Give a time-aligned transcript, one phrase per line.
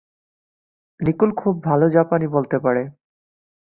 [0.99, 2.83] Nicole খুব ভালো জাপানী বলতে পারে।